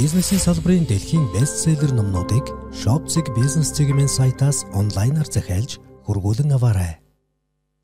[0.00, 5.76] Бизнесийн салбарын дэлхийн бестселлер номнуудыг Shopzig Business Segment сайтаас онлайнаар захиалж
[6.08, 7.04] хургуулan аваарай.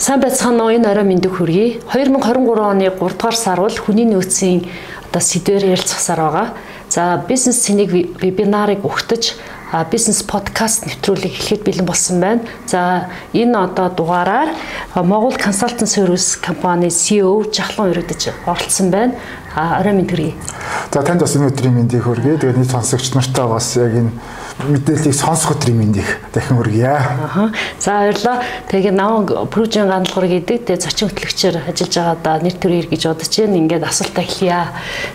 [0.01, 1.85] Сайн байцгаана уу энэ орой мэндийг хүргэе.
[1.93, 4.65] 2023 оны 3 дугаар сар бол хүний нөөцийн
[5.13, 6.49] одоо сэдвээр ярилцахсаар байгаа.
[6.89, 9.37] За бизнес цэнийг вебинарыг өгтөж
[9.93, 12.41] бизнес подкаст нэвтрүүлэг эхлэхэд бэлэн болсон байна.
[12.65, 14.57] За энэ одоо дугаараар
[14.95, 19.13] Монгол консалтинг сервис компани CEO Жахлан өргөдөж оролцсон байна.
[19.57, 20.35] А орой мэнд хүргэе.
[20.93, 22.37] За танд бас энэ өдрийн мэндийг хүргэе.
[22.37, 24.13] Тэгээд нийт сонсогч нартаа бас яг энэ
[24.69, 26.93] мэдээллийг сонсох өдрийн мэндийг дахин хүргье.
[26.93, 27.49] Аа.
[27.81, 28.45] За баярлалаа.
[28.69, 33.57] Тэгээд намаг прожийн гандлахар гэдэг тэгээд зочин хөтлөгчөөр ажиллаж байгаадаа нэр төрөөр гэж бодож байна.
[33.57, 34.65] Ингээд асуултаа эхлэе.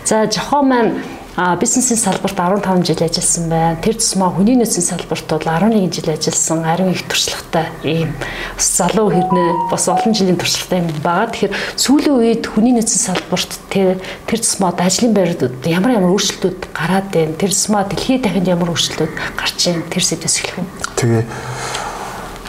[0.02, 0.90] За жохоо маань
[1.36, 3.80] а бизнесийн салбарт 15 жил ажилласан байна.
[3.80, 6.64] Тэр тусмаа хүний нөөцийн салбарт бол 11 жил ажилласан.
[6.64, 8.12] Ариун их туршлагатай ийм
[8.58, 11.32] залуу хэрнээ бас олон жилийн туршлагатай юм байгаа.
[11.32, 13.96] Тэгэхээр сүүлийн үед хүний нөөцийн салбарт тэр
[14.28, 17.32] тэр тусмаа ажлын байрууд ямар ямар өөрчлөлтүүд гараад байна.
[17.40, 19.88] Тэр тусмаа дэлхийд дахинд ямар өөрчлөлтүүд гарч байна.
[19.88, 20.68] Тэр сэдвээс эхлэх юм.
[21.00, 21.24] Тэгээ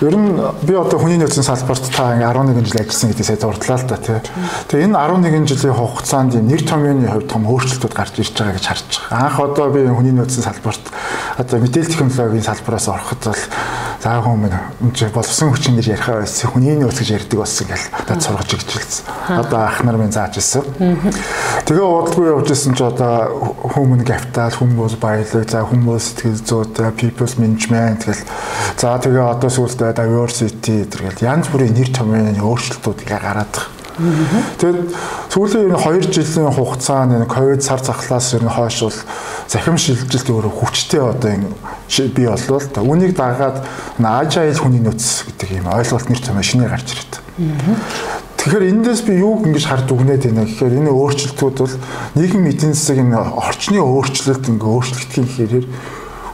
[0.04, 0.36] Ер нь
[0.68, 3.96] би одоо хүний нөөцийн салбарт та ингээ 11 жил ажилласан гэдгийг сая дурдлаа л да
[3.96, 4.20] тий.
[4.68, 8.90] Тэгээ энэ 11 жилийн хугацаанд нэр томьёоны хувьд том өөрчлөлтүүд гарч ирж байгаа гэж харж
[9.00, 9.32] байгаа.
[9.32, 10.84] Анх одоо би хүний нөөцийн салбарт
[11.40, 13.44] одоо мэдээлэл технологийн салбараас ороход бол
[14.04, 16.52] заа хүмүүс энэ боловсон хүчин гэж ярих байсан.
[16.52, 19.08] Хүний нөөц гэж ярьдаг болсон гэл над сургаж игжилсэн.
[19.40, 20.68] Одоо ах нар минь зааж ирсэн.
[21.64, 27.32] Тэгээ удалгүй явж исэн чи одоо human capital, хүмүүс баялаг, за хүмүүс сэтгэл зүйтэй, people
[27.40, 28.20] management гэл
[28.76, 33.84] за тэгээ одоо сүүлдээ diversity тэргээл янз бүрийн нэр томьёоны өөрчлөлтүүд гараад байгаа.
[34.58, 34.90] Тэгээд
[35.30, 39.00] сүүлийн энэ 2 жилийн хугацаанд энэ ковид сар захлаас ер нь хойш бол
[39.46, 41.54] захим шилжилт өөрөө хүчтэй одоо энэ
[42.10, 42.58] бий боллоо.
[42.82, 43.62] Үүнийг дагаад
[44.02, 47.14] agile хүний нөөц гэдэг ийм ойлголт нэр томьёо шинээр гарч ирээд.
[48.44, 51.76] Тэгэхээр эндээс би юуг ингэж хард үгнээд байна гэхээр энэ өөрчлөлтүүд бол
[52.18, 55.66] нийгэм эдийн засаг энэ орчны өөрчлөлт ингээ өөрчлөгдөх гэхээр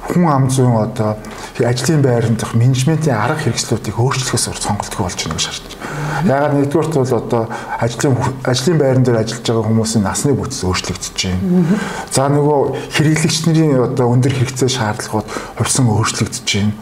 [0.09, 1.21] хүн ам зүйн одоо
[1.65, 5.89] ажлын байранд дах менежментийн арга хэрэгслүүдийг өөрчлөхөөс сонголтгүй болж байна гэж харж байна.
[6.29, 7.43] Ягаад нэгдүгürt бол одоо
[7.79, 8.15] ажлын
[8.47, 11.79] ажлын байран дээр ажиллаж байгаа хүмүүсийн насны бүтэц өөрчлөгдөж байна.
[12.11, 12.59] За нөгөө
[12.95, 15.27] хэрэглэгч нарын одоо өндөр хэрэгцээ шаардлагууд
[15.59, 16.73] хувьсан өөрчлөгдөж байна.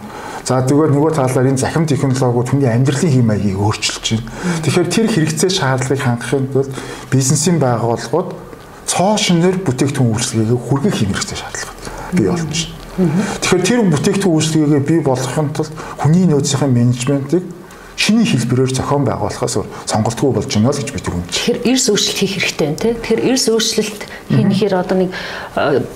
[0.48, 4.30] За зүгээр нөгөө талаар энэ захим технологиуд хүний амьдралын хэм маягийг өөрчилж байна.
[4.64, 6.72] Тэгэхээр тэр хэрэгцээ шаардлагыг хангахын тулд
[7.12, 8.30] бизнесийн байгууллагууд
[8.88, 11.76] цоо шинээр бүтээгдэхүүн үйлчлэгийг хүргэх хэрэгтэй шаардлага
[12.16, 12.87] бий болж байна.
[12.97, 17.46] Тэгэхээр тэр бүтээгдэхүүн үйлчлэгээ бий болгохын тулд хүний нөөцийн менежментийг
[17.97, 21.25] шинэ хэлбэрээр зохион байгуулахаас сонголтгүй болж байна л гэж би түрүүн.
[21.30, 22.94] Тэгэхээр эрс өөрчлөлт хийх хэрэгтэй байна тий.
[22.94, 24.02] Тэгэхээр эрс өөрчлөлт
[24.34, 25.09] хийхээр одоо нэг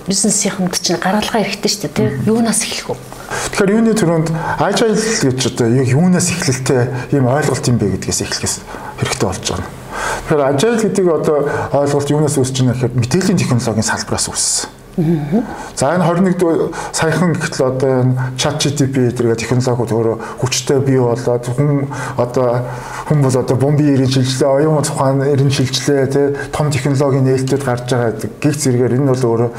[0.09, 2.09] бизнесийнхэнд чинь гаргалгаа хэрэгтэй шүү дээ тий.
[2.25, 2.97] Юунаас эхлэх вэ?
[3.53, 4.28] Тэгэхээр юуны төрөнд
[4.61, 6.81] agile гэж одоо юунаас эхлэлтэй
[7.13, 8.56] ийм ойлголт юм бэ гэдгээс эхлэхээс
[8.97, 9.69] хэрэгтэй болж байгаа.
[10.25, 11.38] Тэгэхээр agile гэдэг одоо
[11.69, 14.81] ойлголт юунаас үүсэж байна гэхээр мэдээллийн технологийн салбараас үүссэн.
[14.96, 21.47] За энэ 21 саяхан гэтэл одоо энэ chat GTP зэрэг технологиуд өөрөө хүчтэй бий болоод
[21.47, 21.88] хүн
[22.19, 22.68] одоо
[23.07, 27.88] хүн бол одоо бомбын ирэн шилжлээ, оюун ухаан ирэн шилжлээ тий том технологийн нээлтүүд гарч
[27.88, 29.52] байгаа гих зэрэгээр энэ бол өөрөө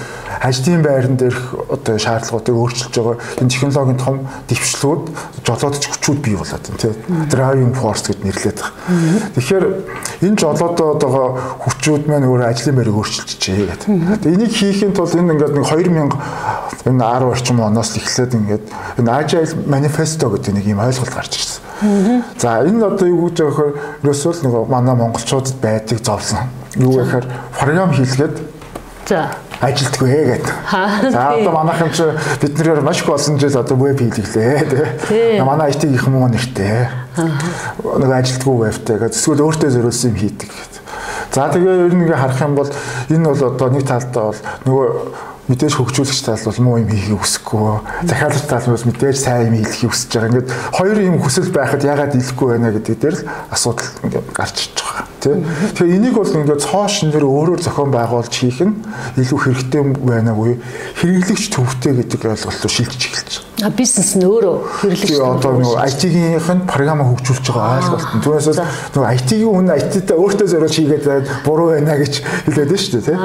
[0.44, 1.40] ажлын байран дээрх
[1.80, 4.16] одоо шаардлагуудыг өөрчилж байгаа энэ технологийн том
[4.52, 5.02] дэвшлүүд
[5.48, 6.92] жолоодч хүчүүд бий болоод байна тий
[7.32, 8.68] driving force гэд нэрлэдэг.
[9.40, 9.64] Тэгэхээр
[10.28, 11.28] энэ жолоодоо байгаа
[11.64, 13.88] хүчүүд маань өөрөө ажлын байрыг өөрчилж чий гэдэг.
[14.28, 18.64] Энийг хийхин тулд энэ ингээд нэг 2000 энэ 10 орчим оноос эхлээд ингээд
[18.98, 22.26] энэ agile manifesto гэдэг нэг юм ойлголт гарч ирсэн.
[22.38, 23.78] За энэ одоо юу гэж байгаа вэ?
[24.02, 26.50] Ерөөсөө нөгөө манай монголчуудад байдаг зовлон.
[26.74, 28.36] Юу гэхээр програм хийлгээд
[29.06, 29.30] за
[29.62, 30.54] ажилтгүй гэдэг.
[31.14, 32.02] За одоо манайхан чи
[32.42, 35.40] бид нэр маш их болсон жил одоо веб хийлгэлээ тий.
[35.40, 36.88] Манай IT их муу нэртэй.
[37.16, 38.98] Нэг ажилтгүй вебтэй.
[39.06, 40.81] Эсвэл өөртөө зориулсан юм хийдэг гэдэг.
[41.32, 42.70] За тэгээ ер нь ингээ харах юм бол
[43.08, 44.86] энэ бол одоо нэг талдаа бол нөгөө
[45.48, 48.06] мэдээж хөгжүүлэгч тал бол муу юм хийхийг хүсэхгүй.
[48.06, 50.28] Захиалагч тал бас мэдээж сайн юм хийхийг хүсэж байгаа.
[50.28, 54.76] Ингээд хоёр юм хүсэл байхад ягаад дийлэхгүй байна гэдэг дээр л асуудал ингээд гарч иж
[54.76, 55.04] байгаа.
[55.18, 55.40] Тэ.
[55.72, 58.76] Тэгэхээр энийг бол ингээд цоо шинээр өөрөөр зохион байгуулж хийх нь
[59.18, 60.60] илүү хэрэгтэй байна уу?
[61.00, 63.31] Хэрэглэгч төвхтэй гэдэг ойлголтоор шилжиж эхэлж.
[63.62, 65.38] А бизнес нь өөрөө хэрэглэж байна.
[65.38, 68.06] Одоо нөгөө IT-гийнх нь програм хөгжүүлж байгаа ойлголт.
[68.26, 68.48] Түүнээс
[68.90, 71.06] нөгөө IT-ийн хүн IT-тай өөртөө зориулж хийгээд
[71.46, 73.18] буруу байна гэж хэлээд байна шүү дээ, тий.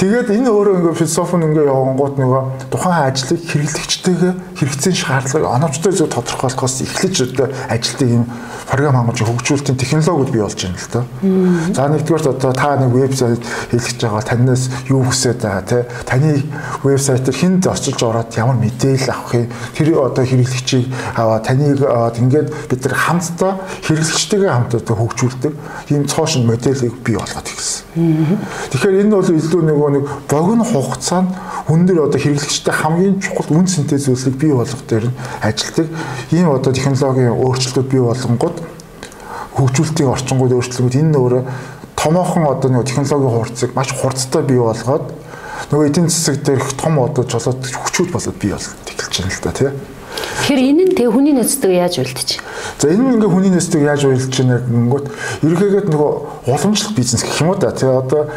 [0.00, 2.42] Тэгээд энэ өөрөө ингээ философи ингээ явангууд нөгөө
[2.72, 8.24] тухайн ажлыг хэрэглэгчтэйгээ хэрэгцээний шаардлагыг оновчтой зөв тодорхойлохоос эхлэж одоо ажилтыг юм
[8.66, 11.04] програм хангаж хөгжүүлэлтийн технологиуд бий болж байна л доо.
[11.76, 15.82] За нэгдүгээр одоо та нэг вебсайт хийлгэж байгаа танаас юу хүсэж байгаа тий.
[16.08, 16.42] Таны
[16.82, 20.86] вебсайтаар хүнд очилж ороод ямар мэдээлэл авах юм тэр одоо хэрэглэгчийг
[21.16, 23.52] аваа таныг ингээд бид нар хамтдаа
[23.82, 25.52] хэрэглэгчтэйгээ хамтдаа хөгжүүлдэг
[25.90, 28.38] ийм цоошин моделийг бий болгоод ирсэн.
[28.70, 31.30] Тэгэхээр энэ бол илүү нөгөө нэг богино хугацаанд
[31.66, 35.86] дээр одоо хэрэглэгчтэй хамгийн чухал үн цэнтэй зүйлсийг бий болгох дээр нь ажилтдаг.
[36.30, 38.56] Ийм одоо технологийн өөрчлөлтүүд бий болгонгод
[39.56, 41.42] хөгжүүлэлтийн орчингууд өөрчлөлтүүд энэ өөрөө
[41.96, 45.16] томоохон одоо нэг технологийн хурцыг маш хурцтай бий болгоод
[45.72, 49.52] нөгөө эдийн засаг дээрх том одоо жолоод хүчүүд болоод бий болоод эхэлж байна л да
[49.52, 49.70] тий.
[50.16, 52.28] Тэгэхээр энэ нь тэг хүний нөөцтэй яаж уйлдэж?
[52.80, 55.06] За энэ нь ингээ хүний нөөцтэй яаж уйлдж байна гэнгүүт
[55.44, 56.10] ерөөгээд нөгөө
[56.48, 58.30] уламжлалт бизнес гэх юм уу да тий одоо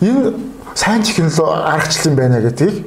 [0.00, 0.34] энэ
[0.74, 2.86] сайн технологи аргачлал байна гэдгийг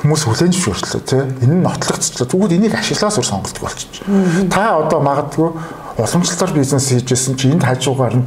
[0.00, 4.02] хүмүүс хүлээн зөвшөөрчлөө тий энэ нь нотлогдчихлоо тэгвэл энийг ашиглаас өр сонголдог болчих.
[4.48, 5.50] Та одоо магадгүй
[6.00, 8.26] уламжлалтаар бизнес хийжсэн чи энд хажуугаар нь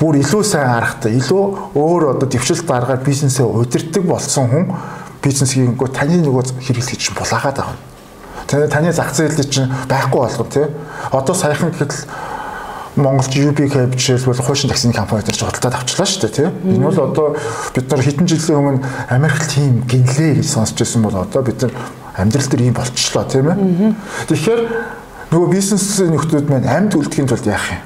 [0.00, 4.64] бүр илүү сайн аргатай, илүү өөр одоо дэвшилт аргаар бизнесээ удирдах болсон хүн
[5.22, 7.76] бизнес хийнгөө таны нөгөө хэрэглэгч чинь булаагаад байгаа.
[8.48, 10.66] Тэгээ таны зах зээл чинь байхгүй болгоо тий.
[11.12, 11.92] Одоо саяхан гэхэд
[12.96, 16.48] Монголд UB Cab жишээлбэл хуучин таксины компани дээр жолтоод авчлаа шүү дээ тий.
[16.66, 17.36] Энэ бол одоо
[17.74, 21.72] бид нар хэдэн жилийн өмнө Америк тим гинлээ гэж сонсч байсан бол одоо бид нар
[22.16, 23.94] амьдрал дээр ийм болчихлоо тийм ээ.
[24.26, 24.60] Тэгэхээр
[25.30, 27.80] нөгөө бизнес нөхдүүд маань амьд үлдэхийн тулд яах юм?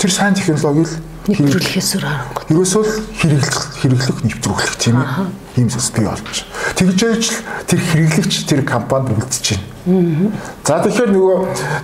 [0.00, 2.42] Тэр сайн технологи л нэвтрүүлэхээс өөр аргагүй.
[2.52, 2.84] Ерөөсөө
[3.16, 5.08] хэрэглэх хэрэглэх нэвтрүүлэх тийм ээ.
[5.56, 6.38] Ийм зүйлс бий болж.
[6.76, 9.44] Тэгжээж л тэр хэрэглэгч тэр компанид үлдэж
[9.84, 10.32] байна.
[10.64, 11.38] За тэгэхээр нөгөө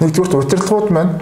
[0.05, 1.13] нэгдүгээр удирдлагууд маань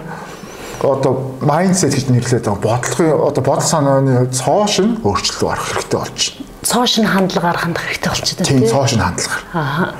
[0.83, 5.99] одоо майндсет гэж нэрлэдэг байгаа бодлогын одоо бодол санааны хувьд цоош нь өөрчлөлт гарах хэрэгтэй
[5.99, 9.43] болж байна цоошин хандлагаар хандах хэрэгтэй болчиход байна тийм цоошин хандлагаар.
[9.53, 9.93] Аа.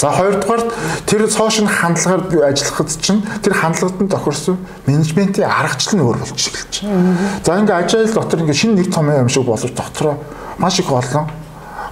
[0.00, 0.62] За хоёрдугаар
[1.04, 4.56] тэр цоошин хандлагаар ажиллахад чинь тэр хандлагад нь тохирсон
[4.86, 7.16] менежментийн аргачлал нь өөр болж эхэлж байна.
[7.44, 10.16] За ингээ ажил дотор ингээ шинэ нэг том юм шиг боловч дотроо
[10.56, 11.28] маш их олон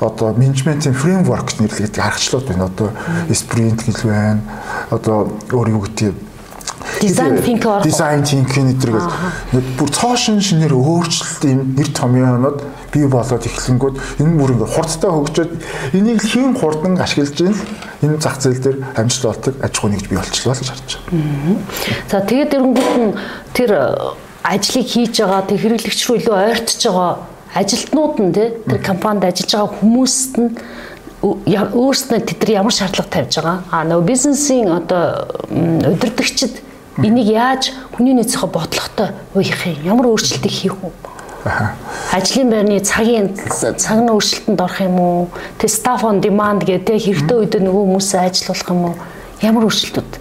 [0.00, 2.64] одоо менежментийн фреймворк нэрлэгдэх аргачлалууд байна.
[2.72, 2.88] Одоо
[3.28, 4.40] спринт гэл байна.
[4.88, 6.33] Одоо өөр юу гэдэг
[7.00, 7.84] дизайн think орох.
[7.84, 8.94] Дизайн thinking гэдэг
[9.52, 12.58] нэг бүр цоошин шинээр өөрчлөлт юм нэр томьёонууд
[12.92, 15.52] бий болоод эхлэнгүүд энэ бүр ингээ хурдтай хөгжөөд
[15.98, 17.56] энийг л хэн хурдан ашиглаж ийн
[18.02, 21.58] энэ зах зээл дээр амжилт олдог аж ахуй нэгж бий болчихлоо гэж харж байна.
[22.10, 23.14] За тэгээд нь
[23.54, 23.70] тэр
[24.44, 27.12] ажлыг хийж байгаа тэг хэрэглэгч рүү илүү ойртож байгаа
[27.54, 30.50] ажилтнууд нь тэр компанид ажиллаж байгаа хүмүүст нь
[31.24, 33.58] өөрснөө тэд нар ямар шаардлага тавьж байгаа.
[33.70, 36.60] А нөгөө бизнесийн одоо удирдагчид
[36.98, 39.82] энийг яаж хүний нөөцийнхөө бодлоготой уяах юм?
[39.84, 40.92] Ямар өөрчлөлтийг хийх вэ?
[42.14, 43.34] Ажлын байрны цагийн
[43.76, 45.28] цаг нь өөрчлөлтөнд орох юм уу?
[45.58, 48.94] Тэ staff on demand гэдэг хэрэгтэй үед нөгөө хүмүүсээ ажиллуулах юм уу?
[49.42, 50.12] Ямар өөрчлөлтүүд?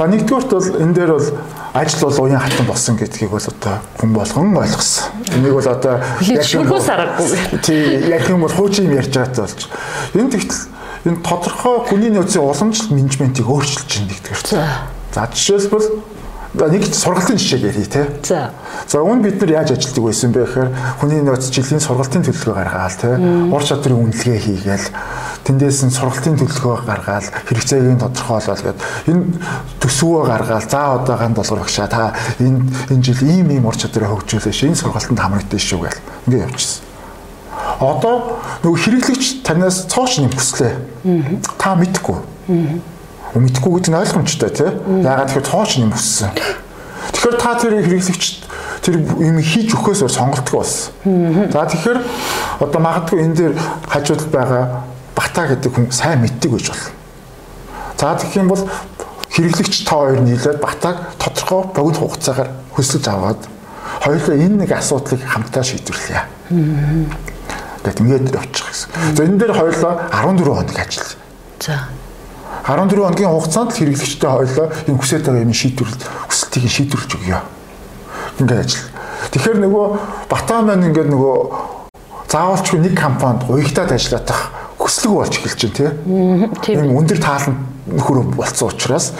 [0.00, 1.28] За нэгдүгürt бол энэ дээр бол
[1.74, 5.12] ажил бол уян хатан болсон гэдгийг бол одоо хүн болгон ойлгосон.
[5.36, 7.60] Энийг бол одоо яг шүрхөөс аргагүй.
[7.60, 9.68] Тий, яг юм бол хуучин юм ярьж байгаатай болж.
[10.16, 10.62] Энэ тэгтэл
[11.04, 14.99] энэ тодорхой хүний нөөцийн уламжлалт менежментийг өөрчилж байна нэгдүгээр.
[15.14, 15.88] За жишээлбэл
[16.54, 18.06] нэг сургалтын жишээ ярий те.
[18.26, 18.50] За.
[18.86, 22.96] За үүн бид нар яаж ажилтдаг байсан бэ гэхээр хүний нөөц жилийн сургалтын төлөвлөгөө гаргаал
[22.98, 23.10] те.
[23.54, 24.88] Ур чадрын үнэлгээ хийгээл
[25.46, 29.22] тэндээс нь сургалтын төлөвлөгөө гаргаал хэрэгцээг нь тодорхойлол гэд энэ
[29.78, 34.10] төсвөө гаргаал за одоо ганд долгор багшаа та энэ энэ жил ийм ийм ур чадрыг
[34.10, 36.82] хөгжүүлээ ш энэ сургалтанд хамрагдсан шүү гэл ингээд явчихсан.
[37.78, 40.74] Одоо нөгөө хэрэглэгч танаас цоош юм хүслээ.
[41.62, 42.18] Та мэдхгүй
[43.34, 44.70] мэдхгүй гэдэг нь ойлгомжтой тий.
[45.06, 46.30] Ягаад тэгэхээр цооч юм өссөн.
[47.14, 48.34] Тэгэхээр та тэр хэрэглэгчд
[48.82, 50.90] тэр юм хийж өгөхөөс сонголтгүй болсон.
[51.52, 51.98] За тэгэхээр
[52.64, 53.54] одоо магадгүй энэ дээр
[53.86, 54.82] хажууд байгаа
[55.14, 56.90] бата гэдэг хүн сайн мэддэг байж болно.
[58.00, 58.64] За тэгэх юм бол
[59.30, 63.40] хэрэглэгч та хоёр нийлээд батаг тодорхой богино хугацаагаар хөсөлж аваад
[64.00, 66.24] хоёулаа энэ нэг асуудлыг хамтдаа шийдвэрлэе.
[67.84, 68.88] Гэт ингээд явчих гэсэн.
[69.16, 71.20] За энэ дээр хоёулаа 14 хоног ажиллая.
[71.60, 71.76] За
[72.66, 77.40] 14 хоногийн хугацаанд л хэрэглэгчтэй хоёлоо энэ хүсэж байгаа юм шийдвэрлэл хүсэлтийг шийдвэрлэж өгье.
[78.40, 78.84] Ингээд ажил.
[79.30, 79.86] Тэгэхээр нөгөө
[80.30, 81.36] Батаа маань ингээд нөгөө
[82.30, 86.86] заавалчгүй нэг компанид уягтаад ажиллах хүслэг болж эхэлж байна тийм.
[86.86, 87.56] Энэ өндөр таалан
[87.90, 89.12] нөхөр болцсон учраас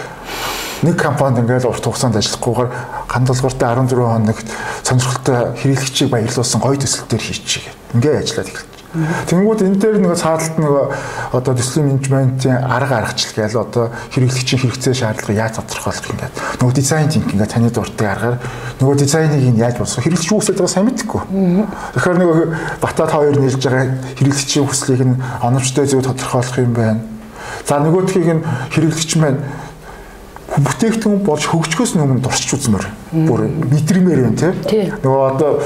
[0.81, 2.69] нэг компанид ингээд урт хугацаанд ажиллахгүйгээр
[3.11, 4.47] гандалгартай 14 хоногт
[4.87, 7.75] сонирхолтой хэрэглэгчийг баярлуулсан гоё төсөлтөөр хийчихье.
[7.93, 10.91] Ингээд ажиллаад эхэлж Тэнгүүд энэ дээр нэг цаадалт нэг
[11.31, 16.75] одоо төслийн менежментийн арга аргачлал гээл одоо хэрэглэгчийн хэрэгцээ шаардлагыг яаж тодорхойлох юм гээд нөгөө
[16.75, 18.35] дизайн тинк ингээ таны дуртай аргаар
[18.83, 21.21] нөгөө дизайныг нь яаж болсоо хэрэглэгч үсэж байгаа сайн мэдхгүй.
[21.23, 22.47] Тэгэхээр нөгөө
[22.83, 26.99] батат хоёр нийлж байгаа хэрэглэгчийн хүслийг нь оновчтой зөв тодорхойлох юм байна.
[27.63, 28.43] За нөгөөдхийг нь
[28.75, 29.39] хэрэглэгч маань
[30.51, 32.85] бүтээгдэхүүн болж хөгжихөөс өмнө дурсч үзмээр
[33.23, 35.63] бүр мэдрэмээр байна тийм нөгөө одоо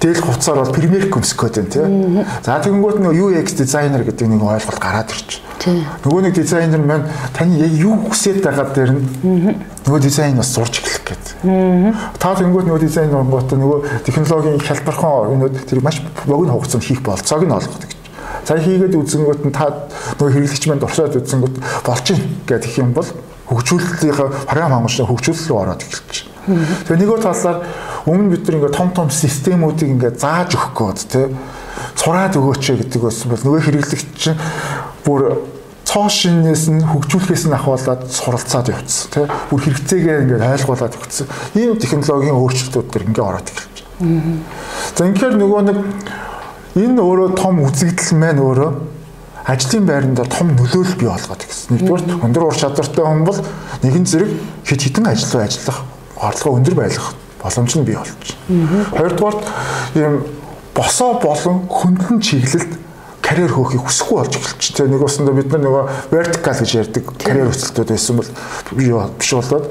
[0.00, 2.24] Тэгэл хувцаар бол Premier код байна тий.
[2.40, 5.44] За тэгэнгүүт нөгөө UX designer гэдэг нэг ойлголт гараад ирж.
[5.60, 7.04] Нөгөө нэг дизайнер маань
[7.36, 9.04] таны яг юу хүсэж байгаа дээр нь
[9.84, 12.16] нөгөө дизайн бас сурч эхлэх гэдэг.
[12.16, 17.44] Та тэгэнгүүт нөгөө дизайн онгоот нөгөө технологийн хялбархан өнөд тэр маш богино хугацаанд хийх болцоог
[17.44, 17.92] нь олгодог.
[18.48, 19.84] За хийгээд үзэнгүүт нь та
[20.16, 23.08] нөгөө хэрэглэгч манд оршоод үзэнгүүт болж ийн гэдэг юм бол
[23.52, 24.16] хөгжүүлэлтийн
[24.48, 26.24] програм хангалттай хөгжүүлэлт рүү ороод эхэлж.
[26.88, 27.58] Тэгээ нөгөө талаар
[28.06, 31.26] өмнө бид нар ингээ том том системүүдийг ингээ зааж өгөх гээд тий
[31.96, 34.40] цураад өгөөч гэдэг байсан бол нөгөө хэрэглэгч чинь
[35.04, 35.20] бүр
[35.84, 41.26] цоо шинээс нь хөгжүүлэхээс нь ахуулаад суралцаад явцсан тий бүр хэрэгцээгээ ингээд ойлгуулад өгсөн
[41.58, 44.38] ийм технологийн өөрчлөлтүүд төр ингээд ороод эхэлж байна.
[44.94, 45.78] За ингээд нөгөө нэг
[46.78, 48.70] энэ өөрөө том үзэгдэл маань өөрөө
[49.50, 51.74] ажлын байранд том нөлөөлөл бий болгоод гэсэн.
[51.74, 53.40] Нэгдүгээр өндөр ур чадвартай хүн бол
[53.82, 54.30] нэгэн зэрэг
[54.68, 55.82] хэд хитэн ажил ажиллах
[56.20, 56.94] орлогоо өндөр байх
[57.42, 58.12] боломж нь бий болж
[58.48, 58.84] байна.
[58.96, 59.36] Хоёрдугаар
[59.94, 60.14] ийм
[60.74, 62.72] босоо болон хөндлөн чиглэлд
[63.20, 64.74] карьер хөөхийг хүсэхгүй болж эхэлж.
[64.74, 68.30] Тэгээ нэг усанда бид нар нөгөө vertical гэж ярьдаг карьер өсөлтүүд байсан бол
[68.74, 69.66] биш болоод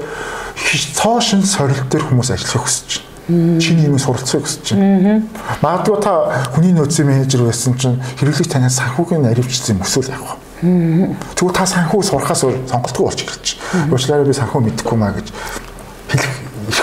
[0.96, 2.90] цоо шин сорил дээр хүмүүс ажиллахыг хүсэж
[3.28, 3.60] байна.
[3.60, 5.22] Чиний юм суралцахыг хүсэж байна.
[5.62, 6.12] Магадгүй та
[6.54, 10.36] хүний нөөцийн менежер байсан чинь хэрэглэж танаас санхүүгийн наривчсан юм өсвөл явах.
[10.60, 13.56] Тэгвэл та санхүү сурахаас сонголтгүй болж эхэлж.
[13.92, 15.14] Уучлаарай би санхүү мэдэхгүй маа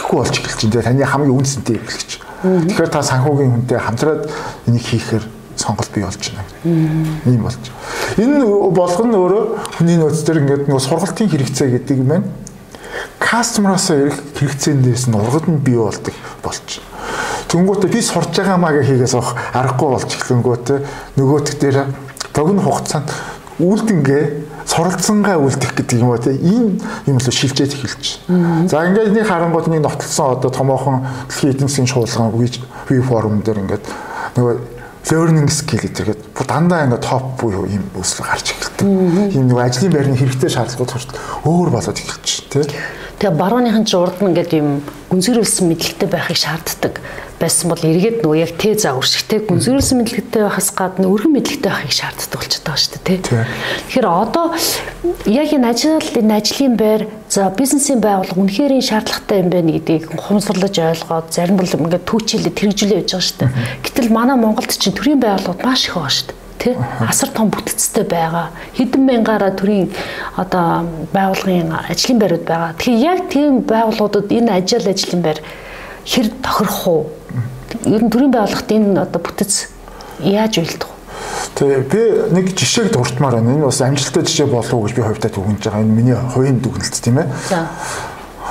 [0.08, 0.72] ирэхгүй болж эхэлж.
[0.72, 2.12] Тэгээ таны хамгийн үнцэнтэй хэрэглэгч.
[2.44, 4.24] Тэгэхээр та санхүүгийн хүнтэй хамтраад
[4.68, 5.24] энийг хийхээр
[5.58, 6.44] сонголт бий болж байна.
[7.26, 7.64] Ийм болж.
[8.18, 9.44] Энэ болгоно өөрөө
[9.76, 12.28] хүний нөөц төр ингээд нөгөө сургалтын хэрэгцээ гэдэг юм байна.
[13.20, 16.80] Кастомероос ирэх хэрэгцээндээс нь ургад нь бий болдог болж.
[17.52, 20.80] Тэнгүүтээ би сурж байгаа маа гэхээс авах аргагүй болж эхлэнгүүтээ
[21.18, 21.78] нөгөөтг дээр
[22.32, 23.10] богино хугацаанд
[23.58, 24.24] үлдэнгээ
[24.70, 26.78] суралцсангаа үлдэх гэдэг юм уу те ийм
[27.10, 28.22] юм л шилжээд эхэлж.
[28.70, 33.66] За ингээд энийг харангууд нэг нотолсон одоо томоохон дэлхийн эдийн засгийн шуулган веб форум дээр
[33.66, 33.86] ингээд
[34.38, 34.56] нөгөө
[35.10, 39.34] learning skill гэдэргээд бүр дандаа ингээ топ буюу ийм өсөл гарч эхэлдэг.
[39.34, 42.68] Ийм нэг ажлын байрны хэрэгтэй шаардлагууд хүртэл өөр болоод эхэлж тий.
[43.18, 47.00] Тэгээ барууныхан ч урд нь ингээд юм гүнзгийрүүлсэн мэдлэгтэй байхыг шаарддаг
[47.38, 51.94] байсан бол эргээд нөгөө яг тэ за үршигтэй гүнзгийрүүлсэн мэдлэгтэй байхаас гадна өргөн мэдлэгтэй байхыг
[51.94, 53.18] шаарддаг болчиход байгаа шүү дээ тий.
[53.94, 54.46] Тэгэхээр одоо
[55.30, 60.76] яг энэ ажил энэ ажлын байр за бизнесийн байгууллага үнэхээр шаардлагатай юм байна гэдгийг хумсгарлаж
[60.82, 63.52] ойлгоод зарим бол ингээд түүчилээ тэрэгжүүлээ явж байгаа шүү дээ.
[63.86, 66.74] Гэтэл манай Монголд чинь төрийн байгууллагууд маш их байгаа шүү дээ тий
[67.06, 69.94] асар том бүтцтэй байгаа хэдэн мянгаараа төрийн
[70.36, 72.74] одоо байгууллагын ажлын байрууд байгаа.
[72.74, 75.40] Тэгэхээр яг тийм байгууллагуудад энэ ажил ажлын байр
[76.06, 77.02] хэр тохирох уу?
[77.86, 79.68] Ер нь төрийн байгууллагт энэ одоо бүтц
[80.24, 80.98] яаж уйлдах вэ?
[81.58, 82.02] Тэгээ би
[82.36, 83.56] нэг жишээг дуртмаар байна.
[83.56, 85.82] Энэ бас амжилттай жишээ болов уу гэж би хувьдаа түгэнж байгаа.
[85.82, 87.28] Энэ миний хувийн дүгнэлт тийм ээ.
[87.50, 87.68] За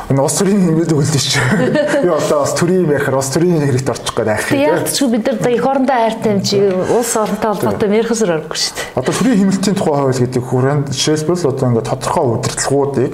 [0.07, 1.43] Энэ ус төрийн хэмжээд өгөлдөө шүү.
[2.07, 4.47] Би одоо бас төрийн юм ярихаар ус төрийн хэрэгт орчих гээд айх.
[4.55, 8.75] Яг ч бид нар их орондоо айртай юм чи улс оронтой холбоотой ярихсаар аргагүй шүү
[8.79, 9.03] дээ.
[9.03, 13.13] Одоо төрийн хэмнэлтийн тухай хууль гэдэг хүрээнд жишээлбэл одоо ингээд тодорхой удирдлагуудыг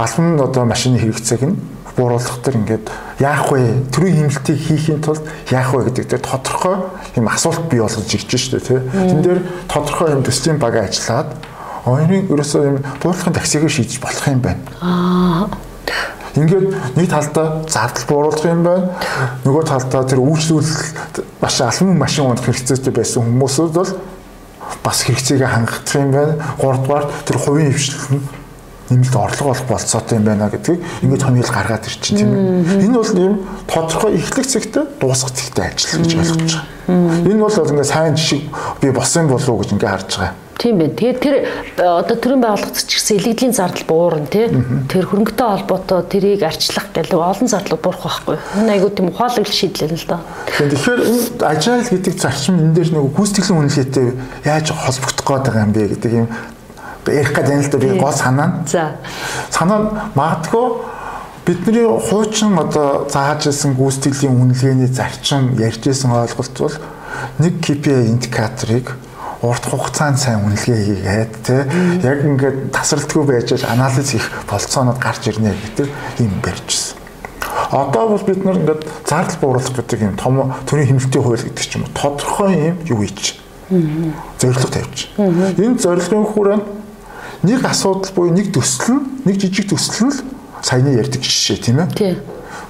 [0.00, 1.56] албан одоо машины хэрэгцээг нь
[2.00, 2.88] бууруулах төр ингээд
[3.20, 3.84] яах вэ?
[3.92, 5.20] Төрийн хэмнэлтийг хийхин тулд
[5.52, 6.76] яах вэ гэдэг дээр тодорхой
[7.20, 8.82] юм асуулт бий болгож ирж шүү дээ, тийм.
[8.88, 11.36] Тэн дээр тодорхой юм төслийн баг ажиллаад
[11.84, 14.64] ойрын ерөөсөө юм бууруулахын таксиг шийдэж болох юм байна.
[14.80, 15.68] Аа
[16.34, 18.94] Ингээд нэг талдаа зардал бууруулах юм байна.
[19.42, 23.92] Нөгөө талдаа тэр үйлчлүүлэл маш албан машин унах хэрэгцээтэй байсан хүмүүсүүд бол
[24.84, 26.38] бас хэрэгцээгээ хангах юм байна.
[26.62, 28.39] Гуравдугаар тэр хувийн хвшлэл нь
[28.90, 32.84] нэмэлт орлого болох болцоотой юм байна гэдгийг ингээд томьёол гаргаад ирчих тийм ээ.
[32.84, 33.34] Энэ бол ийм
[33.70, 37.30] тодорхой эхлэх зэгтээ дуусах зэгтээ ажил гэж ойлгож байгаа.
[37.30, 38.42] Энэ бол ингээд сайн жишээ
[38.82, 40.34] би болсон болов уу гэж ингээд харж байгаа.
[40.60, 40.92] Тийм байна.
[40.92, 41.36] Тэгээд тэр
[41.80, 44.44] одоо төрийн байгууллагт ч гэсэн илэгдлийн зардал буурна тий.
[44.92, 48.36] Тэр хөрөнгөтэй холбоотой тэрийг арчлах гэл олон зардлууд буурах байхгүй.
[48.60, 50.20] Энэ айгуу тийм ухаалаг шийдлээ л да.
[50.60, 54.06] Тэгэхээр энэ ажил гэдэг зарчим энэ дээр нөгөө гүйцэтгэлийн үнэлгээтэй
[54.44, 56.28] яаж холбогдох гээд байгаа юм бэ гэдэг юм
[57.06, 58.64] ярих гэж байна л да би гол санаа.
[58.66, 58.96] За.
[59.50, 60.66] Санаа магадгүй
[61.46, 66.76] бидний хуучин одоо зааж ирсэн гүйцэтгэлийн үнэлгээний зарчим ярьж исэн ойлголт бол
[67.38, 68.94] нэг KPI индикаторыг
[69.42, 71.64] урт хугацаанд сайн үнэлгээ хийгээд те
[72.04, 75.88] яг ингээд тасралтгүй байж анализ хийх болцоонууд гарч ирнэ гэдэг
[76.20, 77.00] юм барьжсэн.
[77.72, 81.72] Одоо бол бид нар ингээд зардал бууруулах гэдэг юм том төрийн хэмнэлтийн хууль гэдэг ч
[81.80, 83.40] юм уу тодорхой юм юу ийч.
[83.70, 85.08] Зорилго тавьж.
[85.16, 86.64] Энэ зорилгын хүрээнд
[87.42, 90.20] нэг асуудал буюу нэг төсөл нь нэг жижиг төсөл нь л
[90.62, 92.18] саяны ярьдаг жишээ тийм ээ.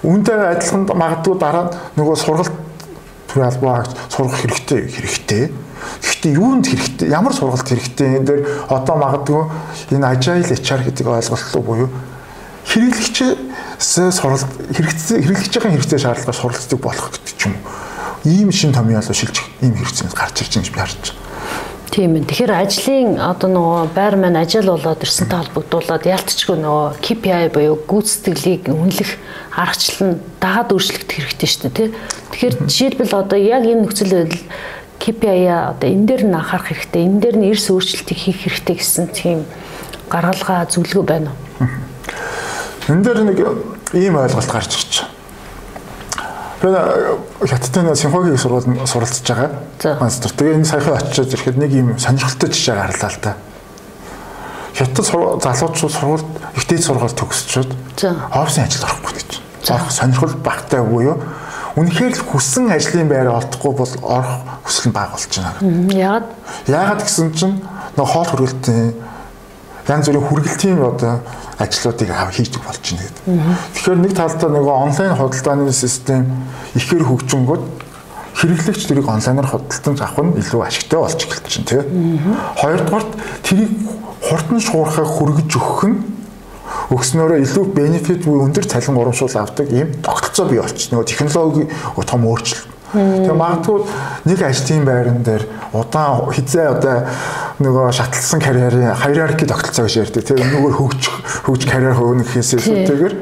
[0.02, 2.54] Үүнтэй адилхан магадгүй дараа нөгөө сургалт
[3.28, 5.44] төр албаа сурах хэрэгтэй хэрэгтэй
[6.00, 7.08] Гэхдээ юунд хэрэгтэй?
[7.08, 8.20] Ямар сургалт хэрэгтэй?
[8.20, 9.42] Энэ дээр одоо магадгүй
[9.96, 11.88] энэ agile HR гэдэг ойлголт буюу
[12.68, 17.64] хэрэглэгчээс сургалт хэрэглэж байгаа хэрэгцээ шаардлагаар суралцдаг болох гэдэг ч юм уу.
[18.28, 21.19] Ийм шин томьёолоо шилжих ийм хэрэгцээ гарч ирж байгаа гэж би харж байна.
[21.90, 22.22] Тийм ээ.
[22.30, 28.70] Тэгэхээр ажлын одоо нөгөө байр маань ажил болоод ирсэнтэй холбогдуулаад ялтчгүй нөгөө KPI буюу гүйцэтгэлийг
[28.70, 29.18] үнэлэх
[29.58, 31.88] аргачлал нь дагаад өөрчлөгдөх хэрэгтэй шүү дээ, тий.
[32.30, 34.44] Тэгэхээр жишээлбэл одоо яг энэ нөхцөл байдал
[35.02, 37.02] KPI-а одоо энэ дээр нь анхаарах хэрэгтэй.
[37.10, 39.38] Энэ дээр нь эрс өөрчлөлтийг хийх хэрэгтэй гэсэн тийм
[40.06, 41.66] гаргалгаа зөвлөгөө байна уу?
[42.86, 43.38] Энэ дээр нэг
[43.98, 45.19] ийм ойлголт гарч ирж байна.
[46.60, 46.68] Би
[47.48, 49.96] хятадын симфогийн сургуульд суралцж байгаа.
[50.00, 50.32] Мастер.
[50.36, 53.36] Тэгээ энэ саяхан очиж ирэхэд нэг ийм сонирхолтой жишээ гарлаа л та.
[54.76, 55.06] Хятад
[55.40, 57.70] залуучууд сургуульд их дээд сургууль төгсчүүд
[58.36, 59.30] офисын ажилд орохгүй гэж.
[59.72, 61.16] Орох сонирхол багтай үгүй юу?
[61.80, 65.56] Үнэхээр л хүссэн ажлын байр олдохгүй бол орох хүсэл нь бага болж байна.
[65.96, 66.28] Яагаад?
[66.68, 67.56] Яагаад гэсэн чинь
[67.96, 68.92] нөө хоол хүрээлтийн
[69.90, 71.18] янз бүрийн хүргэлтийн одоо
[71.58, 73.24] ажлуудыг хийдэг болж байна гэдэг.
[73.74, 76.22] Тэгэхээр нэг талдаа нөгөө онлайн худалдааны систем
[76.78, 77.64] ихээр хөгжингүүд
[78.38, 82.36] хэрэглэгч тэрийг онлайнаар худалдан авах нь илүү ашигтай болж эхэлж байна тийм.
[82.56, 83.10] Хоёрдугаарт
[83.42, 83.72] тэрийг
[84.22, 85.98] хурдан шуурхаа хүргэж өгөх нь
[86.94, 91.02] өгснөөрөө илүү бенефит буюу өндөр цалин урамшуул авдаг ийм тогтолцоо бий болчихно.
[91.02, 91.66] Нөгөө технологи
[92.06, 92.66] том өөрчлөлт.
[92.90, 93.78] Тэгээ магадгүй
[94.26, 97.06] нэг ажлын байран дээр удаан хизээ одоо
[97.60, 100.24] нөгөө шатлсан карьерийн хайрарки тогтолцоо гэж ярьдаг.
[100.24, 101.02] Тэгээ нөгөө хөгж
[101.44, 103.14] хөгж карьер хөөнөхөөс илүүтэйгээр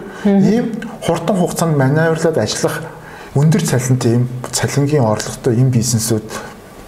[0.46, 0.66] ийм
[1.02, 2.86] хурдан хугацаанд маневрлаад ажиллах
[3.34, 6.22] өндөр цалинтай ийм цалингийн орлоготой ийм бизнесүүд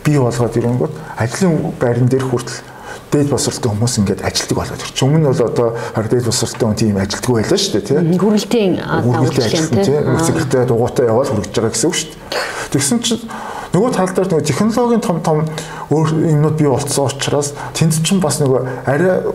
[0.07, 2.62] бий болгоод ирэнгүүт ажлын байран дээр хүртэл
[3.11, 5.02] дээд босролтой хүмүүс ингээд ажилтдаг болоод ирчих.
[5.02, 8.19] Өмнө нь бол одоо дээд босролтой хүн тийм ажилтдаг байлаа шүү дээ тийм.
[8.23, 10.19] Хүргэлтийн хүргэлтийн тийм.
[10.23, 12.71] Секретарь дугуйтай яваад хүргэж байгаа гэсэн үг шүү дээ.
[12.71, 13.23] Тэгсэн чинь
[13.71, 15.45] нөгөө тал дээр нөгөө технологийн том том
[15.91, 19.31] юмнууд бий болцсон учраас тэнд чинь бас нөгөө арай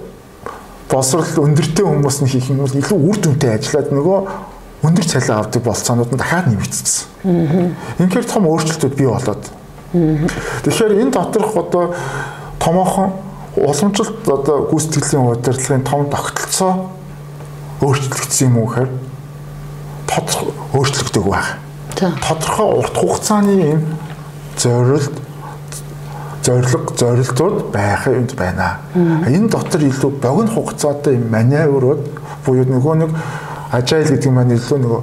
[0.91, 4.19] босрол өндөртэй хүмүүс нь хийх юм бол илүү үр дүнтэй ажиллаад нөгөө
[4.85, 7.73] өндөр цалин авдаг болцоонууд нь дахиад нэмэгдсэн.
[8.03, 9.43] Инхээр том өөрчлөлтүүд бий болоод.
[10.67, 11.95] Тэгэхээр энэ доторх одоо
[12.59, 13.15] томоохон
[13.55, 16.91] уламжлалт одоо гүйцэтгэлийн удирдлагын том тогтолцоо
[17.81, 18.91] өөрчлөгдсөн юм уу гэхээр
[20.11, 21.55] тодорхой өөрчлөгдөг байна.
[21.95, 23.81] Тодорхой урт хугацааны юм
[24.57, 25.15] зорилт
[26.45, 28.79] зориг зорилтууд байх юмд байна.
[28.95, 32.03] Энэ дотор илүү богино хугацаатай маневрууд
[32.45, 33.11] буюу нөгөө нэг
[33.71, 35.01] ажайл гэдэг маань илүү нөгөө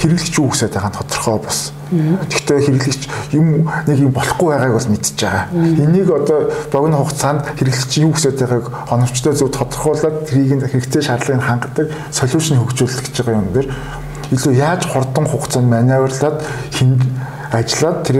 [0.00, 3.02] хэрэглэгч юу гэсэж байгаа нь тодорхой бус Гэхдээ хэрэглэгч
[3.34, 5.46] юм нэг юм болохгүй байгааг бас мэдчихэж байгаа.
[5.50, 11.86] Энийг одоо богино хугацаанд хэрэглэгч юу гэсэж байгааг оновчтой зөв тодорхойлоод тэрийг хэрэгтэй шаардлагыг хангадаг
[12.14, 13.68] солиушн хөгжүүлэх гэж байгаа юм дээр
[14.30, 16.38] илүү яаж хурдан хугацаанд маневрлаад
[17.50, 18.18] ажиллаад тэр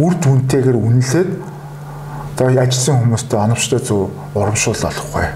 [0.00, 1.30] үр дүнтэйгээр үнэлээд
[2.34, 5.26] одоо ажилласан хүмүүстэй оновчтой зөв урамшуул олохгүй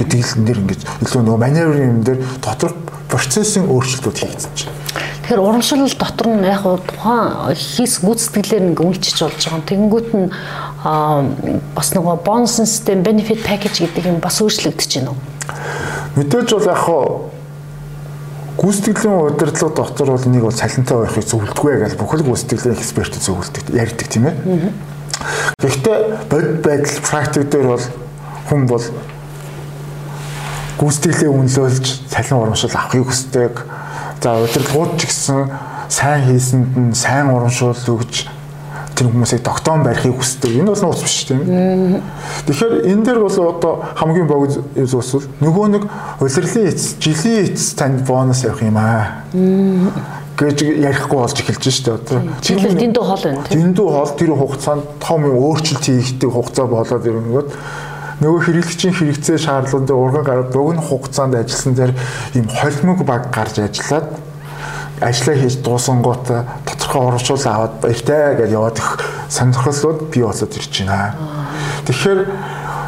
[0.00, 4.78] гэдгийг л нэр ингэж илүү нөгөө маневрын юм дээр тодорхой процессын өөрчлөлтүүд хийгдэж байна.
[5.20, 9.68] Тэгэхээр урамшил дотор нь яг тухайн хийс гүйцэтгэлээр ингээ үйлчиж болж байгаа.
[9.68, 10.26] Тэгэнгүүт нь
[11.74, 15.20] бас нөгөө бонус систем, benefit package гэдэг юм бас өөрчлөгдөж байна уу?
[16.16, 16.82] Мэдээж бол яг
[18.60, 24.06] гүйцэтгэлийн удирдлага дотор бол нэг бол цалинтай байхыг зөвлөдөггүй гэж бүхэл гүйцэтгэлийн экспертүүд зөвлөдөг, ярьдаг
[24.12, 24.36] тийм ээ.
[25.64, 25.96] Гэхдээ
[26.28, 27.84] бодит байдал практик дээр бол
[28.52, 28.84] хүн бол
[30.76, 33.54] гүйцэтгэлээ үнэлүүлж цалин урамшил авахыг хүсдэг
[34.20, 35.48] За удирдлагууд ч гэсэн
[35.88, 38.28] сайн хийсэнд нь сайн урамшуул өгж
[39.00, 40.60] тэр хүмүүсийг тогтоон барихыг хүсдэг.
[40.60, 42.04] Энэ бол нууц биш тийм.
[42.44, 45.84] Тэгэхээр энэ дээр бол одоо хамгийн богд зүйлс нөгөө нэг
[46.20, 49.24] улирлын эц, жилийн эц танд бонус явах юм аа.
[50.40, 52.24] гэж ярихгүй болж эхэлж штэ одоо.
[52.40, 53.44] Тэр дэндүү хоол байна.
[53.48, 57.48] Дэндүү хоол тэр хугацаанд том юм өөрчлөлт хийгдэг хугацаа болоод ирэнгүүт
[58.24, 61.92] нөгөө хэрэглэгчийн хэрэгцээ шаардлаганд урган гараад богино хугацаанд ажилласан дээр
[62.36, 64.16] ийм холимог баг гарч ажиллаад
[65.00, 66.26] ажиллаа хийж дуусангууд
[66.68, 68.88] тодорхой урамшуул аваад баяртай гэж яваад их
[69.28, 71.14] сонирхлууд бий болоод ирж байна.
[71.86, 72.20] Тэгэхээр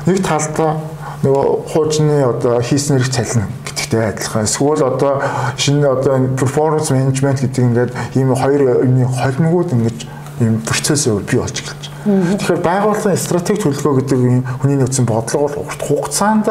[0.07, 0.81] нэг талдаа
[1.23, 4.45] нөгөө хуучны одоо хийснээр их цалин гэдэгтэй адилхан.
[4.45, 5.23] Эсвэл одоо
[5.57, 10.07] шинэ одоо performance management гэдэг ингээд ийм хоёр юмны холимгууд ингэж
[10.41, 15.71] ийм процесс бий болж эхэлж Тэгэхээр байгууллагын стратеги төлөвлөгөө гэдэг энэ хүний нөөцийн бодлого бол
[15.71, 16.51] урт хугацаанд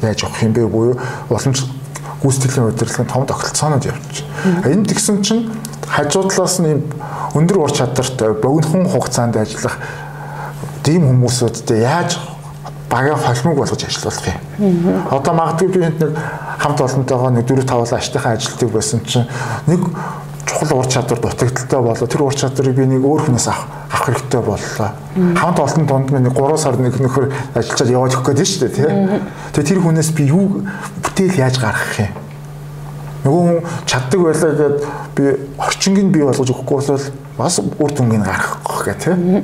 [0.00, 0.96] яаж явах юм бэ буюу
[1.28, 1.60] уламж
[2.22, 4.74] гүйцэтгэлийн удирдлагын том тогтолцоонод явж байна.
[4.74, 5.50] Энэ тэгсэн чинь
[5.86, 6.82] хажуу талаас нь
[7.34, 9.78] өндөр ур чадвартай богинохон хугацаанд ажиллах
[10.82, 12.18] тийм хүмүүсүүдтэй яаж
[12.90, 14.18] багаа холимог болгож ажиллах
[14.58, 15.06] юм.
[15.10, 16.18] Одоо магадгүй би энд нэг
[16.58, 19.28] хамт олонтойгоо нэг 4 5 аштайхан ажилтдаг байсан чинь
[19.66, 19.80] нэг
[20.46, 24.40] чухал ур чадвар дутагдaltaй болоо тэр ур чадварыг би нэг өөр хүнээс авах авах хэрэгтэй
[24.40, 24.90] боллоо.
[25.36, 28.86] Хамт олон донд нэг 3 сар нэг нөхөр ажиллаад яваад өгөх гээд шүү дээ тий.
[29.52, 30.64] Тэгээ тэр хүнээс би юу
[31.18, 32.14] бүтээл яаж гаргах юм?
[33.26, 33.58] Нөгөө хүн
[33.90, 34.76] чаддаг байлаа гэд
[35.18, 35.24] би
[35.58, 37.02] орчингийн бий болгож өгөхгүй бол
[37.38, 39.42] бас үр дүнгийн гаргах гэх тий.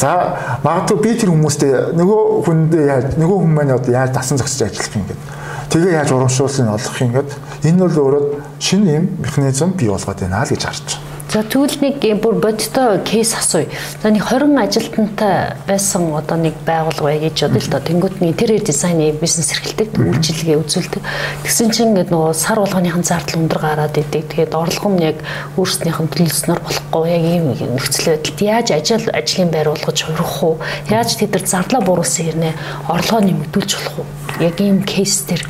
[0.00, 4.72] За магадгүй би тэр хүмүүстэй нөгөө хүндээ яаж нөгөө хүн маань одоо яаж дасан зогсож
[4.72, 5.28] ажиллах юм гэдэг
[5.72, 7.30] Тэгээ яаж урамшуулсан олох юм гээд
[7.68, 8.24] энэ бол өөрөө
[8.60, 11.11] шинэ юм механизм бий болгоод байна л гэж харж байна.
[11.32, 13.64] За тэгвэл нэг бүр бодтой кейс асууя.
[14.02, 17.80] За нэг 20 ажилтнтай байсан одоо нэг байгууллага бай гэж бодъё л доо.
[17.80, 21.00] Тэнгүүт нэг интерьер дизайны бизнес эрхэлдэг, үйлчилгээ үзүүлдэг.
[21.48, 24.28] Тэгсэн чинь ингээд нөгөө сар болгоныхан зардал өндөр гараад идэг.
[24.28, 25.24] Тэгээд орлого нь яг
[25.56, 27.44] өөрснийх нь төлөвлөснөр болохгүй яг ийм
[27.80, 30.60] нөхцөл байдалд яаж ажил ажлын байр болгож хувирах уу?
[30.92, 32.54] Яаж тэд нар зардлаа буруулсан хэрнээ
[32.92, 34.08] орлогоо нэмэгдүүлж болох уу?
[34.36, 35.40] Яг ийм кейс төр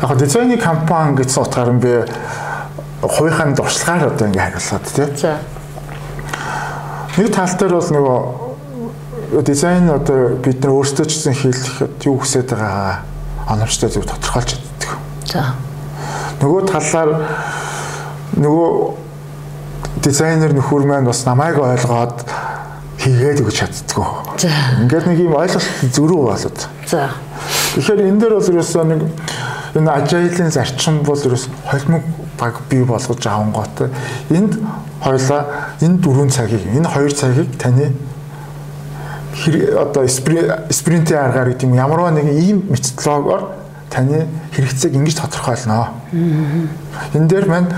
[0.00, 2.00] Яг дизайны компани гэсэн утгаар нь би
[3.02, 5.34] хувийнхаа дуршлагаар одоо ингэ хариулаад тий.
[7.18, 12.54] Нэг тал дээр бол нөгөө дизайн одоо бид нар өөрсдөө ч гэсэн хийлэхэд юу хүсэж
[12.54, 13.04] байгаагаа
[13.48, 14.90] оновчтой зөв тодорхойлж чаддаг.
[15.26, 15.42] За.
[16.40, 17.10] Нөгөө талаар
[18.38, 18.70] нөгөө
[20.04, 22.24] дизайнер нөхөр маань бас намайг ойлгоод
[23.02, 24.06] хийгээд өгч чаддгүй.
[24.38, 24.52] За.
[24.84, 26.68] Ингээд нэг юм ойлголт зөрүү болоод.
[26.86, 27.10] За.
[27.74, 29.00] Тэгэхээр энэ дээр бол ерөөсөө нэг
[29.80, 32.04] энэ ажиалын зарчим бол ерөөс холимог
[32.42, 33.88] баг бий болгож авангоотой
[34.30, 34.58] энд
[35.00, 37.94] хоёлаа энэ дөрвөн цагийг энэ хоёр цагийг таны
[39.78, 45.88] одоо спринтийн аргаар гэдэг юм ямарваа нэг ийм методологоор таны хэрэгцээг ингэж тодорхойлно.
[47.14, 47.70] Энэ дээр маань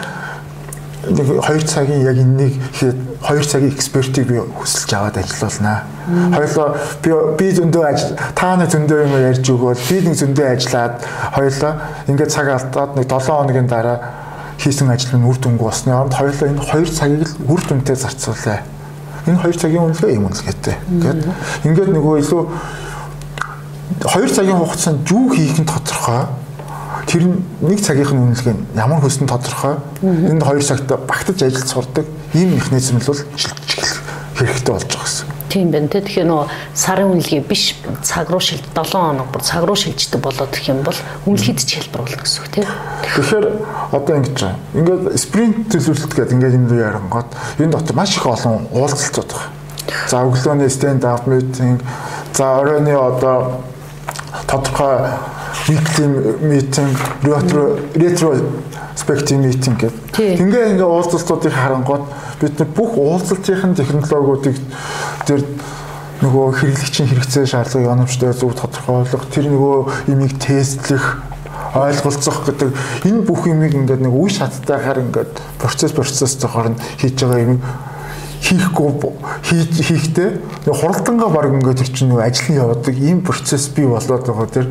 [1.10, 2.98] нэг 2 цагийн яг энэнийг ихэд
[3.28, 5.78] 2 цагийн экспертийг би хүсэлж аваад ажиллаулнаа.
[6.08, 6.68] Хоёулаа
[7.02, 10.94] би би зөндөө ажил тааны зөндөө юм ярьж өгөөл би нэг зөндөө ажиллаад
[11.36, 11.72] хоёулаа
[12.08, 14.23] ингээд цаг алдаад нэг 7 хоногийн дараа
[14.64, 18.64] хийсэн ажил нь үр дүнгүй болсны оронд хоёулаа энэ 2 цагийг л үр дүнтэй зарцуулъя.
[19.28, 20.76] Энэ 2 цагийн үнэлгээ юм үнэлгээтэй.
[20.88, 21.20] Ингээд
[21.68, 22.42] ингээд нөгөө илүү
[24.08, 26.32] 2 цагийн хугацаанд юу хийх нь тодорхой.
[27.04, 29.76] Тэр нэг цагийнх нь үнэлгээ нь ямар хөсөн тодорхой.
[30.00, 33.20] Энэ 2 цагт багтаж ажиллаж сурдаг ийм механизм л бол
[34.40, 35.33] хэрэгтэй болж байгаа гэсэн.
[35.54, 35.86] Тийм байна.
[35.86, 40.50] Тэгэхээр нөгөө сарын үнэлгээ биш цаг руу шилж 7 хоног бүр цаг руу шилждэг болоод
[40.50, 40.98] ирэх юм бол
[41.30, 42.66] үнэлгэд ч хэлбэруулна гэсэн үг тийм.
[43.06, 43.46] Тэгэхээр
[43.94, 44.58] одоо ингэж байгаа.
[44.74, 47.30] Ингээд спринт төлөвлөлт гэдэг ингээд юм ярангууд
[47.62, 49.54] энэ дотор маш их олон уулзалтууд байна.
[50.10, 51.78] За өглөөний stand up meeting,
[52.34, 53.62] за оройны одоо
[54.50, 55.06] тодорхой
[55.70, 56.06] weekly
[56.42, 56.90] meeting,
[57.22, 58.34] retro retro
[58.98, 60.02] spectrum meeting гэдэг.
[60.18, 62.04] Ингээ ингээ уулзалтуудыг харангууд
[62.40, 64.56] бид нар бүх уулзалтын технологиудыг
[65.26, 65.40] тэр
[66.22, 71.20] нөгөө хэрэглэгчийн хэрэгцээ шаардлагыг оновчтой зөв тодорхойлох тэр нөгөө имийг тестлэх
[71.74, 72.70] ойлголцох гэдэг
[73.04, 77.58] энэ бүх юмыг ингээд нэг үе шаттайгаар ингээд процесс процесстойгоор нь хийж байгаа юм
[78.44, 78.90] хийхгүй
[79.42, 80.30] хийж хийхдээ
[80.70, 84.66] нэг хуралдангаа баг ингээд тэр чинь нөгөө ажлын явдаг ийм процесс бий болоод байгаа тэр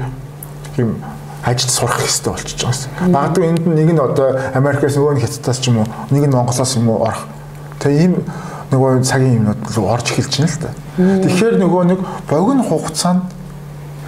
[0.80, 1.02] юм
[1.44, 3.12] ажил сурах хэрэгтэй болчихж байгаа юм.
[3.12, 6.72] Магадгүй энд нэг нь одоо Америкаас нөгөө нь хятадаас ч юм уу нэг нь Монголоос
[6.80, 7.28] юм уу орох.
[7.84, 8.14] Тэгээ ийм
[8.74, 10.70] нөгөө цагийн юмнууд руу орж эхэлж байна л та.
[10.98, 13.30] Тэгэхээр нөгөө нэг богино хугацаанд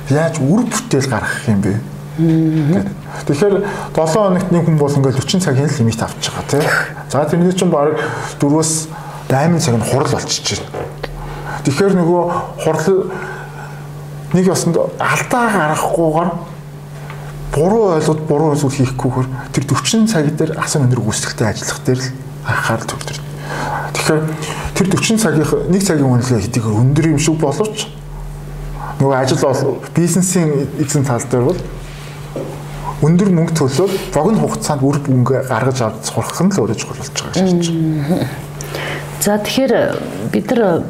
[0.10, 1.78] яаж үр бүтээл гаргах юм бэ?
[2.16, 3.56] Тэгэхээр
[3.94, 6.64] 7 хоногт нэг хүн бол ингээл 40 цагийн лимит авч байгаа тий.
[7.12, 8.00] За тэрний чинь баг
[8.40, 8.88] 4-өөс
[9.30, 10.72] 8 цаг нь хурал болчихж байна.
[11.66, 12.24] Тэгэхээр нөгөө
[12.64, 13.12] хурал
[14.34, 16.30] нэг ясанд алдаа гаргахгүйгээр
[17.56, 22.10] буруу ойлголт буруу зүйл хийхгүйгээр тэр 40 цаг дээр асан өндөр гүйцэтгэлтэй ажиллах дээр л
[22.48, 23.35] анхаарал төвлөрдөг.
[23.96, 24.22] Тэгэхээр
[24.76, 27.88] тэр 40 цагийн нэг цагийн үнэлгээ хэдийгээр өндөр юм шиг боловч
[29.00, 31.60] нөгөө ажил бол бизнесийн эзэн тал дээр бол
[33.04, 37.12] өндөр мөнгө төлөөд богино хугацаанд үр дүнгээ гаргаж авч сурах нь л өөрөө чухал болж
[37.12, 38.28] байгаа гэж байна.
[39.20, 39.74] За тэгэхээр
[40.32, 40.84] бид нар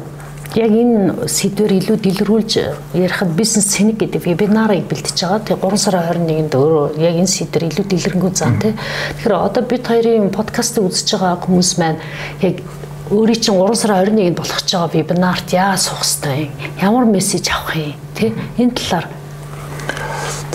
[0.56, 2.52] яг энэ сэдвэр илүү дэлгэрүүлж
[2.96, 5.44] ярихад бизнес цэник гэдэг вебинарыг бэлтэж байгаа.
[5.44, 8.72] Тэгээ 3 сарын 21-нд өөрөө яг энэ сэдвэр илүү дэлгэрэнгүй зан тий.
[8.72, 12.00] Тэгэхээр одоо бид хоёрын подкастыг үзэж байгаа хүмүүс маань
[12.40, 12.64] яг
[13.12, 16.52] өөрийн чинь 3 сарын 21-нд болох ч байгаа вебинарт яа суух хэвтэй юм?
[16.80, 17.92] Ямар мессеж авах юм?
[18.16, 18.32] Тэ?
[18.56, 19.06] Энэ талаар.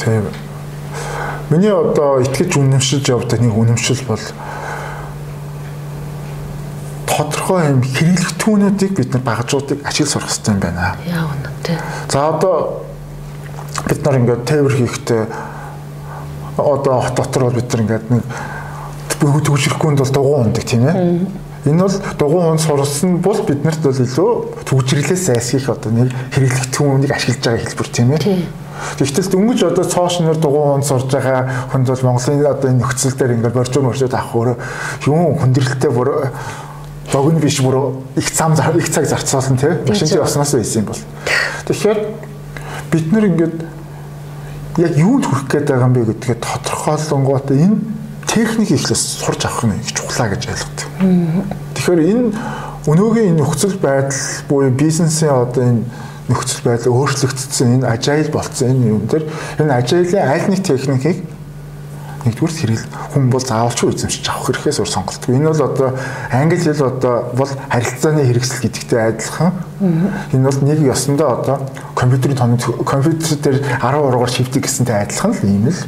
[0.01, 0.25] Тийм.
[1.53, 4.23] Миний одоо итгэж үнэмшилж явдаг нэг үнэмшил бол
[7.21, 10.95] тодорхой юм хэрэглэгтүүнүүдийг бид нар багажуудыг ашиг сурах хэрэгтэй юм байна.
[11.05, 11.77] Яа үнэ тий.
[12.09, 12.81] За одоо
[13.85, 15.23] бид нар ингээд тээвэр хийхдээ
[16.57, 18.23] одоо хот дотор бол бид нар ингээд нэг
[19.21, 21.29] төвчрөхгүйнд бол дугуй ундаг тийм ээ.
[21.65, 24.31] Энэ бол дугуй хүн сурсан бол биднэрт бол илүү
[24.65, 28.49] төвчрлээс айсгих одоо нэг хэрэглэгтүүнийг ашиглаж байгаа хэлбэр тийм ээ.
[28.97, 33.37] Тэгвэл дөнгөж одоо цоошноор дугуй хүн сурж байгаа хүнд бол Монголын одоо энэ нөхцөл дээр
[33.37, 34.57] ингээд боржоо мөрчөөд авах өөрөө
[35.05, 36.33] юм хүндрэлтэй бүр
[37.11, 41.01] богино биш бүр их зам их цаг зарцуулсан тий машинчи осноос байсан юм бол.
[41.67, 41.99] Тэгэхээр
[42.91, 43.57] бид нар ингээд
[44.77, 47.77] яг юунд хүрэх гээд байгаа юм бэ гэдгээ тодорхойлонгоот энэ
[48.27, 50.87] техник ихлээс сурч авах нь их чухлаа гэж ойлгодог.
[51.75, 52.31] Тэгэхээр энэ
[52.87, 55.83] өнөөгийн энэ нөхцөл байдал буюу бизнесийн одоо энэ
[56.31, 59.27] нөхцөл байдал өөрчлөгдсөн энэ ажил болцсон энэ юм дээр
[59.59, 61.17] энэ ажлын аль нэг техникийг
[62.25, 65.35] нэгдүгээр хэрэгэл хүн бол заавалчгүй эзэмшиж авах хэрэгээс өөр сонголтгүй.
[65.37, 65.89] Энэ бол одоо
[66.29, 69.51] англи хэл одоо бол харилцааны хэрэгсэл гэдэгтэй адилхан.
[70.33, 71.57] Энэ бол нэг ёсондоо одоо
[71.97, 75.81] компьютерийн тоног компьютер дээр 10 ургаар шивдэг гэсэнтэй адилхан л ийм л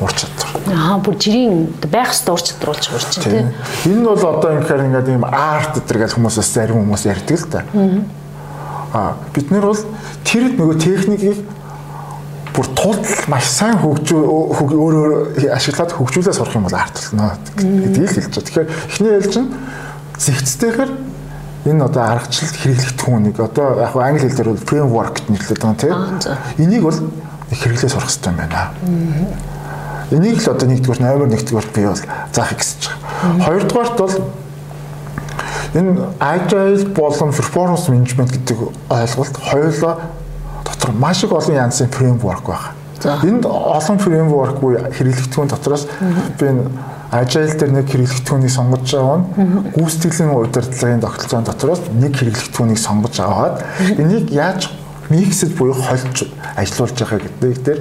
[0.00, 0.50] ур чадвар.
[0.74, 3.48] Аа бүр жирийн байх ёстой ур чадвар болж байна тийм.
[3.86, 7.62] Энэ бол одоо ингэхээр ингээд ийм арт гэдэг гэж хүмүүсээс зарим хүмүүс ярьдаг л та.
[8.96, 9.82] Аа бид нар бол
[10.24, 11.38] тэр нөгөө техникийг
[12.54, 14.22] бүр тулдал маш сайн хөгжөө
[14.66, 18.44] өөрөө ашиглаад хөгжүүлээ сурах юм бол арт болно гэдгийг хэлж байгаа.
[18.46, 19.48] Тэгэхээр эхний ээлж нь
[20.18, 20.92] зэгцтэйгээр
[21.70, 26.18] энэ одоо аргачлалд хэрэглэх түүнийг одоо яг англи хэл дээр бол framework гэж нэрлэдэг байгаа
[26.18, 26.38] тийм.
[26.58, 26.98] Энийг бол
[27.52, 28.72] хэрэглээ сурах хэрэгтэй юм байна.
[30.10, 32.98] Энийг л одоо нэгдүгээр номер нэгдүгээр би бол заах гэсэн чинь.
[33.44, 34.16] Хоёрдугаарт бол
[35.74, 38.58] энэ agile болон performance management гэдэг
[38.90, 39.94] ойлголт хоёулаа
[40.92, 42.74] маш их олон янзын фреймворк байна.
[43.24, 45.86] Энд олон фреймворк буюу хэрэглэгдэхүүн дотроос
[46.38, 46.68] би энэ
[47.10, 49.26] agile дээр нэг хэрэглэгдэхүүнийг сонгож байгаа нь
[49.74, 53.64] гүйцэтгэлийн удирдлагын тогтолцоон дотроос нэг хэрэглэгдэхүүнийг сонгож аваад
[53.98, 54.70] энийг яаж
[55.10, 57.80] миксэд буюу холж ажилуулж байгаа гэдэг дээр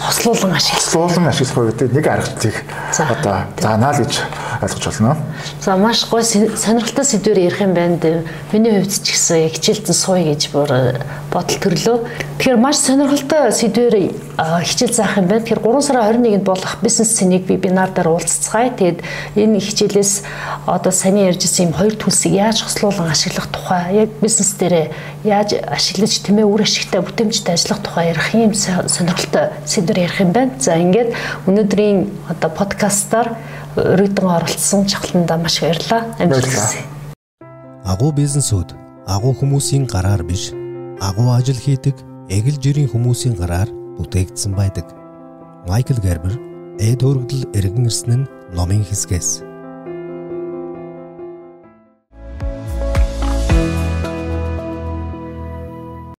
[0.00, 0.82] хослуулан ашиглах.
[0.82, 2.56] Хослуулан ашиглах гэдэг нэг аргачлалыг
[2.98, 4.14] одоо заанаа л гэж
[4.62, 5.16] ойлгож байна.
[5.60, 8.24] За маш гоё сонирхолтой сэдвээр ярих юм байна.
[8.52, 11.98] Миний хувьд ч гэсэн яг хичээлдэн сууя гэж бүр э, бодол төрлөө.
[12.38, 13.94] Тэгэхээр маш сонирхолтой сэдвээр
[14.38, 15.42] хичээл заах юм байна.
[15.42, 18.70] Тэгэхээр 3 сарын 21-нд болох бизнес цэнийг би бинар дээр уулзцгаая.
[18.74, 19.02] Тэгээд
[19.34, 20.22] энэ хичээлээс
[20.66, 24.90] одоо саний ярьжсэн юм хоёр төлсийг яаж хослуулан ашиглах тухай, яг бизнес дээр
[25.24, 29.50] яаж ашиглаж тэмээ үр ашигтай бүтээмжтэй ажиллах тухай ярих юм сонирхолтой
[29.88, 30.52] сэдвэр ярих юм байна.
[30.60, 31.16] За ингээд
[31.48, 33.36] өнөөдрийн одоо подкастаар
[33.76, 36.12] өргөдөн оролцсон чухландаа маш баярлалаа.
[36.20, 36.76] Амжилт.
[37.84, 38.76] Агуу бизнесүүд
[39.08, 40.52] агуу хүмүүсийн гараар биш,
[41.00, 41.96] агуу ажил хийдэг
[42.28, 44.92] эгэл жирийн хүмүүсийн гараар бүтээгдсэн байдаг.
[45.66, 46.36] Майкл Гербер,
[46.78, 49.47] Эд хөргөдөл эргэн ирсэн нь номын хэсгээс